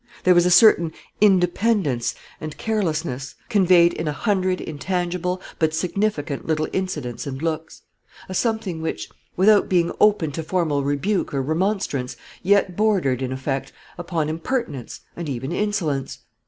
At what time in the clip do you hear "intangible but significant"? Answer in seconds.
4.59-6.47